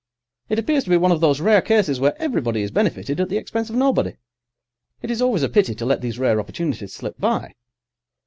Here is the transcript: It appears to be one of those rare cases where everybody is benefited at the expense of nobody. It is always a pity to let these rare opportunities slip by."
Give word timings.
It 0.49 0.57
appears 0.57 0.83
to 0.85 0.89
be 0.89 0.97
one 0.97 1.11
of 1.11 1.21
those 1.21 1.39
rare 1.39 1.61
cases 1.61 1.99
where 1.99 2.19
everybody 2.19 2.63
is 2.63 2.71
benefited 2.71 3.19
at 3.19 3.29
the 3.29 3.37
expense 3.37 3.69
of 3.69 3.75
nobody. 3.75 4.13
It 5.03 5.11
is 5.11 5.21
always 5.21 5.43
a 5.43 5.47
pity 5.47 5.75
to 5.75 5.85
let 5.85 6.01
these 6.01 6.17
rare 6.17 6.39
opportunities 6.39 6.91
slip 6.91 7.19
by." 7.19 7.53